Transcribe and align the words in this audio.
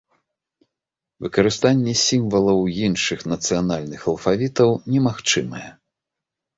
Выкарыстанне 1.25 1.93
сімвалаў 2.07 2.67
іншых 2.87 3.19
нацыянальных 3.35 4.01
алфавітаў 4.15 4.69
немагчымае. 4.91 5.67